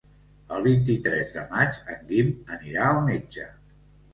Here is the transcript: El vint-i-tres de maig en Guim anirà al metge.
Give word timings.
El 0.55 0.63
vint-i-tres 0.67 1.35
de 1.35 1.43
maig 1.53 1.77
en 1.97 2.01
Guim 2.09 2.33
anirà 2.59 2.89
al 2.89 3.07
metge. 3.13 3.47